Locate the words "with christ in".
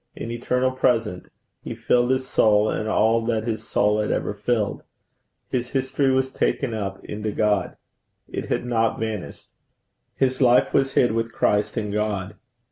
11.11-11.91